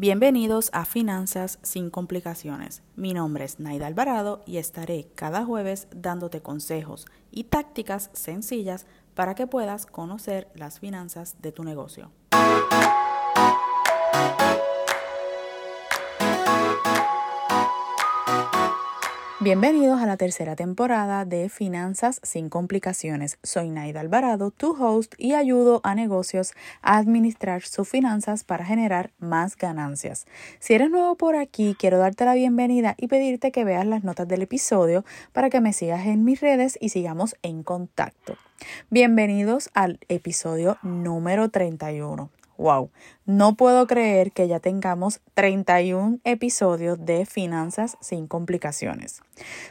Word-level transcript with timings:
Bienvenidos 0.00 0.70
a 0.72 0.84
Finanzas 0.84 1.58
sin 1.62 1.90
complicaciones. 1.90 2.84
Mi 2.94 3.14
nombre 3.14 3.44
es 3.44 3.58
Naida 3.58 3.88
Alvarado 3.88 4.42
y 4.46 4.58
estaré 4.58 5.08
cada 5.16 5.44
jueves 5.44 5.88
dándote 5.90 6.40
consejos 6.40 7.06
y 7.32 7.42
tácticas 7.42 8.08
sencillas 8.12 8.86
para 9.16 9.34
que 9.34 9.48
puedas 9.48 9.86
conocer 9.86 10.52
las 10.54 10.78
finanzas 10.78 11.42
de 11.42 11.50
tu 11.50 11.64
negocio. 11.64 12.12
Bienvenidos 19.40 20.00
a 20.00 20.06
la 20.06 20.16
tercera 20.16 20.56
temporada 20.56 21.24
de 21.24 21.48
Finanzas 21.48 22.18
sin 22.24 22.48
complicaciones. 22.48 23.38
Soy 23.44 23.70
Naida 23.70 24.00
Alvarado, 24.00 24.50
tu 24.50 24.72
host, 24.72 25.14
y 25.16 25.34
ayudo 25.34 25.80
a 25.84 25.94
negocios 25.94 26.54
a 26.82 26.96
administrar 26.96 27.62
sus 27.62 27.88
finanzas 27.88 28.42
para 28.42 28.64
generar 28.64 29.12
más 29.20 29.56
ganancias. 29.56 30.26
Si 30.58 30.74
eres 30.74 30.90
nuevo 30.90 31.14
por 31.14 31.36
aquí, 31.36 31.76
quiero 31.78 31.98
darte 31.98 32.24
la 32.24 32.34
bienvenida 32.34 32.96
y 32.98 33.06
pedirte 33.06 33.52
que 33.52 33.62
veas 33.62 33.86
las 33.86 34.02
notas 34.02 34.26
del 34.26 34.42
episodio 34.42 35.04
para 35.32 35.50
que 35.50 35.60
me 35.60 35.72
sigas 35.72 36.06
en 36.06 36.24
mis 36.24 36.40
redes 36.40 36.76
y 36.80 36.88
sigamos 36.88 37.36
en 37.42 37.62
contacto. 37.62 38.36
Bienvenidos 38.90 39.70
al 39.72 40.00
episodio 40.08 40.78
número 40.82 41.48
31. 41.48 42.28
Wow, 42.58 42.90
no 43.24 43.54
puedo 43.54 43.86
creer 43.86 44.32
que 44.32 44.48
ya 44.48 44.58
tengamos 44.58 45.20
31 45.34 46.18
episodios 46.24 46.98
de 47.04 47.24
Finanzas 47.24 47.96
sin 48.00 48.26
complicaciones. 48.26 49.20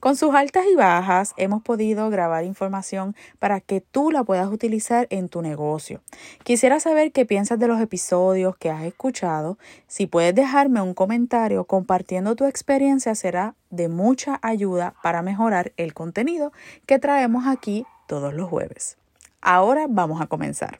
Con 0.00 0.16
sus 0.16 0.34
altas 0.34 0.64
y 0.68 0.74
bajas 0.74 1.32
hemos 1.36 1.62
podido 1.62 2.10
grabar 2.10 2.44
información 2.44 3.14
para 3.38 3.60
que 3.60 3.80
tú 3.80 4.10
la 4.10 4.24
puedas 4.24 4.48
utilizar 4.48 5.06
en 5.10 5.28
tu 5.28 5.42
negocio. 5.42 6.00
Quisiera 6.42 6.80
saber 6.80 7.12
qué 7.12 7.24
piensas 7.24 7.60
de 7.60 7.68
los 7.68 7.80
episodios 7.80 8.56
que 8.56 8.70
has 8.70 8.82
escuchado. 8.82 9.58
Si 9.86 10.08
puedes 10.08 10.34
dejarme 10.34 10.82
un 10.82 10.94
comentario 10.94 11.64
compartiendo 11.64 12.34
tu 12.34 12.46
experiencia 12.46 13.14
será 13.14 13.54
de 13.70 13.88
mucha 13.88 14.40
ayuda 14.42 14.94
para 15.04 15.22
mejorar 15.22 15.72
el 15.76 15.94
contenido 15.94 16.52
que 16.86 16.98
traemos 16.98 17.46
aquí 17.46 17.86
todos 18.08 18.34
los 18.34 18.50
jueves. 18.50 18.96
Ahora 19.42 19.86
vamos 19.88 20.20
a 20.20 20.28
comenzar. 20.28 20.78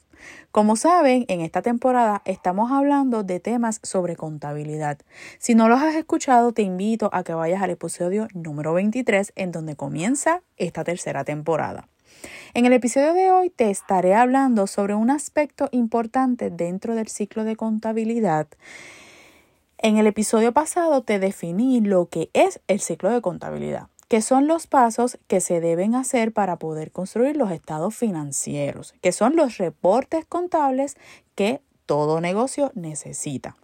Como 0.52 0.76
saben, 0.76 1.24
en 1.26 1.40
esta 1.40 1.62
temporada 1.62 2.22
estamos 2.24 2.70
hablando 2.70 3.24
de 3.24 3.40
temas 3.40 3.80
sobre 3.82 4.14
contabilidad. 4.14 4.98
Si 5.40 5.56
no 5.56 5.68
los 5.68 5.82
has 5.82 5.96
escuchado, 5.96 6.52
te 6.52 6.62
invito 6.62 7.10
a 7.12 7.24
que 7.24 7.34
vayas 7.34 7.60
al 7.60 7.70
episodio 7.70 8.28
número 8.34 8.72
23 8.72 9.32
en 9.34 9.50
donde 9.50 9.74
comienza 9.74 10.42
esta 10.58 10.84
tercera 10.84 11.24
temporada. 11.24 11.88
En 12.54 12.64
el 12.64 12.72
episodio 12.72 13.14
de 13.14 13.32
hoy 13.32 13.50
te 13.50 13.68
estaré 13.68 14.14
hablando 14.14 14.68
sobre 14.68 14.94
un 14.94 15.10
aspecto 15.10 15.68
importante 15.72 16.50
dentro 16.50 16.94
del 16.94 17.08
ciclo 17.08 17.42
de 17.42 17.56
contabilidad. 17.56 18.46
En 19.78 19.96
el 19.96 20.06
episodio 20.06 20.52
pasado 20.52 21.02
te 21.02 21.18
definí 21.18 21.80
lo 21.80 22.06
que 22.06 22.30
es 22.32 22.60
el 22.68 22.78
ciclo 22.78 23.10
de 23.10 23.20
contabilidad 23.22 23.88
que 24.12 24.20
son 24.20 24.46
los 24.46 24.66
pasos 24.66 25.18
que 25.26 25.40
se 25.40 25.62
deben 25.62 25.94
hacer 25.94 26.34
para 26.34 26.56
poder 26.56 26.92
construir 26.92 27.34
los 27.34 27.50
estados 27.50 27.94
financieros, 27.94 28.92
que 29.00 29.10
son 29.10 29.36
los 29.36 29.56
reportes 29.56 30.26
contables 30.26 30.98
que 31.34 31.62
todo 31.86 32.20
negocio 32.20 32.72
necesita. 32.74 33.56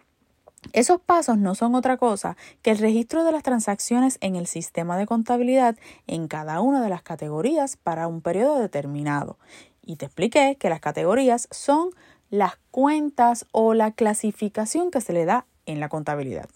Esos 0.73 0.99
pasos 1.01 1.37
no 1.37 1.53
son 1.53 1.75
otra 1.75 1.97
cosa 1.97 2.35
que 2.63 2.71
el 2.71 2.79
registro 2.79 3.23
de 3.23 3.31
las 3.31 3.43
transacciones 3.43 4.17
en 4.21 4.35
el 4.35 4.47
sistema 4.47 4.97
de 4.97 5.05
contabilidad 5.05 5.75
en 6.07 6.27
cada 6.27 6.61
una 6.61 6.81
de 6.81 6.89
las 6.89 7.03
categorías 7.03 7.77
para 7.77 8.07
un 8.07 8.21
periodo 8.21 8.57
determinado. 8.57 9.37
Y 9.83 9.97
te 9.97 10.05
expliqué 10.05 10.57
que 10.59 10.69
las 10.69 10.79
categorías 10.79 11.47
son 11.51 11.91
las 12.31 12.53
cuentas 12.71 13.45
o 13.51 13.75
la 13.75 13.91
clasificación 13.91 14.89
que 14.89 15.01
se 15.01 15.13
le 15.13 15.25
da 15.25 15.45
en 15.67 15.79
la 15.79 15.89
contabilidad. 15.89 16.49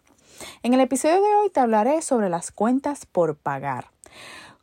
En 0.64 0.73
el 0.73 0.80
episodio 0.80 1.22
de 1.22 1.36
hoy 1.36 1.50
te 1.50 1.59
hablaré 1.59 2.02
sobre 2.02 2.30
las 2.30 2.52
cuentas 2.52 3.06
por 3.06 3.36
pagar. 3.36 3.92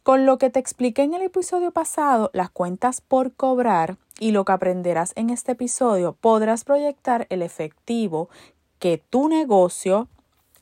Con 0.02 0.26
lo 0.26 0.38
que 0.38 0.50
te 0.50 0.58
expliqué 0.58 1.02
en 1.02 1.14
el 1.14 1.22
episodio 1.22 1.72
pasado, 1.72 2.30
las 2.32 2.50
cuentas 2.50 3.00
por 3.00 3.32
cobrar 3.34 3.96
y 4.18 4.32
lo 4.32 4.44
que 4.44 4.52
aprenderás 4.52 5.12
en 5.14 5.30
este 5.30 5.52
episodio, 5.52 6.16
podrás 6.20 6.64
proyectar 6.64 7.26
el 7.30 7.42
efectivo 7.42 8.30
que 8.78 8.98
tu 8.98 9.28
negocio 9.28 10.08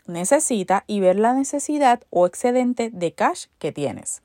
necesita 0.06 0.84
y 0.86 1.00
ver 1.00 1.18
la 1.18 1.34
necesidad 1.34 2.02
o 2.10 2.26
excedente 2.26 2.90
de 2.90 3.12
cash 3.12 3.46
que 3.58 3.72
tienes. 3.72 4.22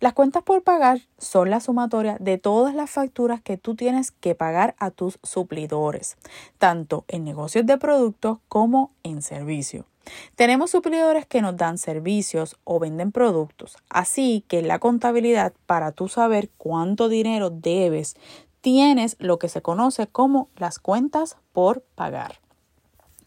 Las 0.00 0.12
cuentas 0.12 0.42
por 0.42 0.62
pagar 0.62 1.00
son 1.18 1.50
la 1.50 1.60
sumatoria 1.60 2.16
de 2.20 2.38
todas 2.38 2.74
las 2.74 2.90
facturas 2.90 3.40
que 3.40 3.56
tú 3.56 3.74
tienes 3.74 4.10
que 4.10 4.34
pagar 4.34 4.74
a 4.78 4.90
tus 4.90 5.18
suplidores, 5.22 6.16
tanto 6.58 7.04
en 7.08 7.24
negocios 7.24 7.66
de 7.66 7.76
productos 7.76 8.38
como 8.48 8.92
en 9.02 9.22
servicio. 9.22 9.86
Tenemos 10.34 10.70
suplidores 10.70 11.26
que 11.26 11.42
nos 11.42 11.56
dan 11.56 11.78
servicios 11.78 12.56
o 12.64 12.78
venden 12.78 13.12
productos, 13.12 13.76
así 13.88 14.44
que 14.48 14.62
la 14.62 14.78
contabilidad, 14.78 15.52
para 15.66 15.92
tú 15.92 16.08
saber 16.08 16.50
cuánto 16.56 17.08
dinero 17.08 17.50
debes, 17.50 18.16
tienes 18.60 19.16
lo 19.18 19.38
que 19.38 19.48
se 19.48 19.62
conoce 19.62 20.06
como 20.06 20.48
las 20.56 20.78
cuentas 20.78 21.36
por 21.52 21.82
pagar. 21.94 22.40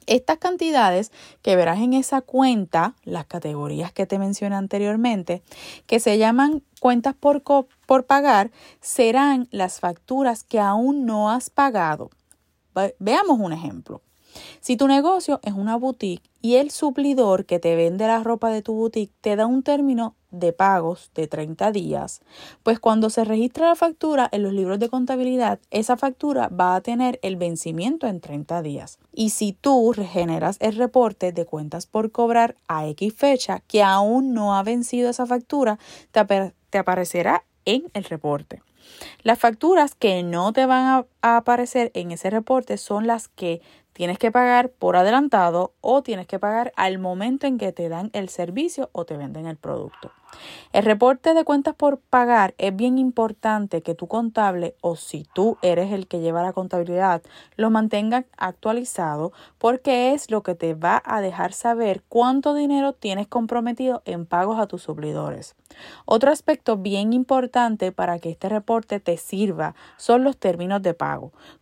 Estas 0.06 0.39
cantidades 0.39 1.12
que 1.44 1.56
verás 1.56 1.79
en 1.79 1.94
esa 1.94 2.22
cuenta, 2.22 2.95
las 3.03 3.28
categorías 3.28 3.94
que 3.94 4.07
te 4.07 4.18
mencioné 4.18 4.56
anteriormente, 4.56 5.44
que 5.85 6.00
se 6.00 6.18
llaman 6.18 6.63
cuentas 6.79 7.13
por, 7.13 7.44
por 7.44 8.06
pagar, 8.07 8.50
serán 8.81 9.47
las 9.51 9.79
facturas 9.79 10.44
que 10.44 10.59
aún 10.59 11.06
no 11.06 11.29
has 11.29 11.51
pagado. 11.51 12.09
Veamos 12.97 13.39
un 13.39 13.53
ejemplo. 13.53 14.01
Si 14.62 14.75
tu 14.75 14.88
negocio 14.88 15.40
es 15.44 15.53
una 15.53 15.78
boutique 15.78 16.30
y 16.42 16.56
el 16.56 16.70
suplidor 16.70 17.46
que 17.46 17.59
te 17.59 17.78
vende 17.78 18.08
la 18.08 18.22
ropa 18.24 18.50
de 18.50 18.62
tu 18.62 18.74
boutique 18.74 19.14
te 19.22 19.38
da 19.38 19.46
un 19.46 19.64
término 19.64 20.16
de 20.31 20.52
pagos 20.52 21.12
de 21.16 21.28
30 21.28 21.72
días, 21.72 22.22
pues 22.62 22.78
cuando 22.78 23.09
se 23.09 23.24
registra 23.24 23.69
la 23.69 23.75
factura 23.75 24.28
en 24.31 24.44
los 24.44 24.52
libros 24.52 24.78
de 24.78 24.90
contabilidad, 24.90 25.59
esa 25.72 25.96
factura 25.96 26.50
va 26.50 26.75
a 26.75 26.81
tener 26.81 27.19
el 27.24 27.38
vencimiento 27.38 28.06
en 28.06 28.19
30 28.19 28.62
días. 28.62 29.00
Y 29.14 29.30
si 29.30 29.53
tú 29.53 29.94
regeneras 29.94 30.58
el 30.59 30.75
reporte 30.75 31.31
de 31.31 31.46
cuentas 31.46 31.88
por 31.88 32.12
cobrar 32.12 32.56
a 32.68 32.86
X 32.88 33.14
fecha 33.14 33.62
que 33.66 33.81
aún 33.81 34.34
no 34.34 34.56
ha 34.56 34.64
vencido 34.64 35.09
esa 35.09 35.25
factura, 35.25 35.80
te, 36.12 36.53
te 36.69 36.78
aparecerá 36.78 37.44
en 37.64 37.86
el 37.94 38.03
reporte. 38.03 38.62
Las 39.24 39.40
facturas 39.40 39.96
que 39.96 40.24
no 40.24 40.53
te 40.53 40.66
van 40.66 40.86
a, 41.19 41.19
aparecer 41.22 41.91
en 41.94 42.12
ese 42.12 42.30
reporte 42.30 42.78
son 42.78 43.07
las 43.07 43.28
que 43.28 43.62
tienes 43.94 44.18
que 44.18 44.31
pagar 44.31 44.69
por 44.69 44.96
adelantado 44.96 45.74
o 45.81 46.03
tienes 46.03 46.28
que 46.28 46.40
pagar 46.40 46.72
al 46.75 47.00
momento 47.00 47.47
en 47.47 47.57
que 47.57 47.74
te 47.74 47.90
dan 47.90 48.09
el 48.13 48.30
servicio 48.30 48.90
o 48.94 49.06
te 49.06 49.18
venden 49.18 49.46
el 49.46 49.57
producto. 49.57 50.12
El 50.72 50.85
reporte 50.85 51.34
de 51.34 51.44
cuentas 51.44 51.75
por 51.75 52.00
pagar 52.00 52.53
es 52.59 52.75
bien 52.75 52.97
importante 52.97 53.81
que 53.81 53.96
tu 53.96 54.07
contable 54.07 54.75
o 54.81 54.96
si 54.96 55.25
tú 55.34 55.57
eres 55.62 55.91
el 55.91 56.07
que 56.07 56.19
lleva 56.19 56.44
la 56.44 56.53
contabilidad 56.53 57.24
lo 57.56 57.72
mantenga 57.72 58.25
actualizado 58.38 59.34
porque 59.57 60.13
es 60.13 60.30
lo 60.30 60.44
que 60.44 60.56
te 60.56 60.75
va 60.75 61.01
a 61.03 61.22
dejar 61.22 61.53
saber 61.53 62.03
cuánto 62.07 62.53
dinero 62.53 62.94
tienes 62.94 63.28
comprometido 63.28 64.01
en 64.06 64.25
pagos 64.25 64.59
a 64.59 64.68
tus 64.68 64.84
suplidores. 64.84 65.56
Otro 66.06 66.31
aspecto 66.31 66.78
bien 66.78 67.13
importante 67.13 67.91
para 67.91 68.19
que 68.19 68.30
este 68.30 68.50
reporte 68.50 69.00
te 69.00 69.18
sirva 69.18 69.75
son 69.97 70.24
los 70.24 70.38
términos 70.38 70.81
de 70.81 70.94
pago. 70.94 71.09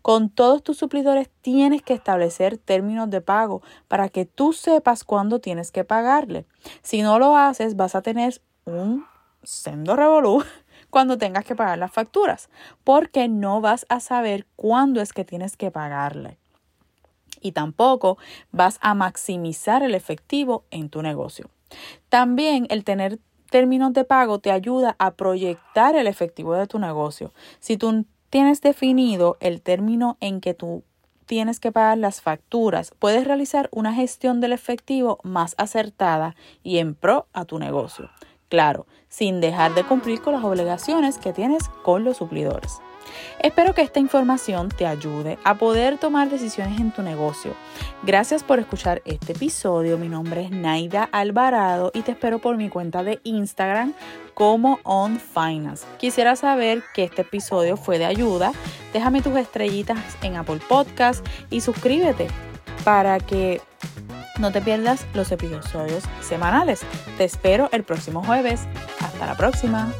Con 0.02 0.30
todos 0.30 0.64
tus 0.64 0.78
suplidores 0.78 1.30
tienes 1.42 1.82
que 1.82 1.94
establecer 1.94 2.58
términos 2.58 3.10
de 3.10 3.22
pago 3.22 3.62
para 3.88 4.10
que 4.10 4.26
tú 4.26 4.54
sepas 4.54 5.04
cuándo 5.04 5.40
tienes 5.40 5.72
que 5.72 5.84
pagarle. 5.84 6.46
Si 6.82 7.02
no 7.02 7.20
lo 7.20 7.36
haces, 7.36 7.76
vas 7.76 7.96
a 7.96 8.02
tener 8.02 8.42
un 8.66 9.06
sendo 9.44 9.96
revolú 9.96 10.44
cuando 10.90 11.18
tengas 11.18 11.46
que 11.46 11.56
pagar 11.56 11.78
las 11.78 11.92
facturas, 11.92 12.50
porque 12.84 13.28
no 13.28 13.62
vas 13.62 13.86
a 13.90 14.00
saber 14.00 14.46
cuándo 14.56 15.02
es 15.02 15.14
que 15.14 15.26
tienes 15.26 15.56
que 15.58 15.72
pagarle. 15.72 16.38
Y 17.40 17.52
tampoco 17.52 18.18
vas 18.52 18.80
a 18.82 18.96
maximizar 18.96 19.84
el 19.84 19.94
efectivo 19.94 20.66
en 20.72 20.90
tu 20.90 21.02
negocio. 21.02 21.50
También 22.10 22.66
el 22.70 22.84
tener 22.84 23.20
términos 23.50 23.94
de 23.94 24.04
pago 24.04 24.40
te 24.40 24.52
ayuda 24.52 24.96
a 25.00 25.12
proyectar 25.12 25.96
el 25.96 26.08
efectivo 26.08 26.56
de 26.56 26.68
tu 26.68 26.80
negocio. 26.80 27.34
Si 27.60 27.78
tú 27.78 28.06
tienes 28.30 28.62
definido 28.62 29.38
el 29.40 29.62
término 29.62 30.18
en 30.20 30.42
que 30.42 30.54
tú 30.54 30.84
tienes 31.26 31.60
que 31.60 31.72
pagar 31.72 31.98
las 31.98 32.22
facturas, 32.22 32.94
puedes 32.98 33.26
realizar 33.26 33.70
una 33.72 33.94
gestión 33.94 34.42
del 34.42 34.54
efectivo 34.54 35.20
más 35.24 35.56
acertada 35.58 36.36
y 36.64 36.78
en 36.80 36.96
pro 36.96 37.28
a 37.34 37.46
tu 37.46 37.60
negocio. 37.60 38.10
Claro, 38.50 38.88
sin 39.10 39.42
dejar 39.42 39.76
de 39.76 39.84
cumplir 39.84 40.22
con 40.22 40.34
las 40.34 40.44
obligaciones 40.44 41.18
que 41.18 41.34
tienes 41.34 41.68
con 41.84 42.04
los 42.06 42.18
suplidores. 42.18 42.80
Espero 43.40 43.74
que 43.74 43.82
esta 43.82 44.00
información 44.00 44.70
te 44.70 44.86
ayude 44.86 45.38
a 45.44 45.56
poder 45.56 45.98
tomar 45.98 46.30
decisiones 46.30 46.80
en 46.80 46.92
tu 46.92 47.02
negocio. 47.02 47.54
Gracias 48.04 48.44
por 48.44 48.60
escuchar 48.60 49.02
este 49.06 49.34
episodio. 49.34 49.98
Mi 49.98 50.10
nombre 50.10 50.44
es 50.44 50.52
Naida 50.52 51.08
Alvarado 51.12 51.92
y 51.94 52.02
te 52.02 52.12
espero 52.12 52.40
por 52.40 52.58
mi 52.58 52.70
cuenta 52.70 53.04
de 53.04 53.20
Instagram 53.24 53.94
como 54.34 54.80
On 54.84 55.20
Finance. 55.20 55.86
Quisiera 55.98 56.36
saber 56.36 56.84
que 56.94 57.04
este 57.04 57.24
episodio 57.24 57.78
fue 57.78 57.98
de 57.98 58.06
ayuda. 58.06 58.52
Déjame 58.94 59.22
tus 59.22 59.36
estrellitas 59.36 60.00
en 60.22 60.36
Apple 60.36 60.60
Podcast 60.68 61.26
y 61.50 61.62
suscríbete 61.62 62.28
para 62.84 63.20
que 63.20 63.62
No 64.40 64.52
te 64.52 64.62
pierdas 64.62 65.06
los 65.16 65.32
episodios 65.32 66.04
semanales. 66.22 66.82
Te 67.18 67.24
espero 67.24 67.70
el 67.72 67.84
próximo 67.84 68.24
jueves. 68.24 68.68
Hasta 69.00 69.26
la 69.26 69.36
próxima. 69.36 69.92